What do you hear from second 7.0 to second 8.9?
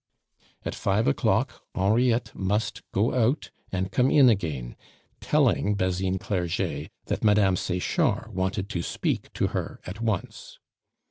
that Mme. Sechard wanted to